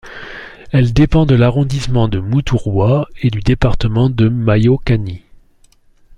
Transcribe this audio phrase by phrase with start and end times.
[0.71, 5.21] Elle dépend de l'arrondissement de Moutourwa et du département de Mayo-Kani.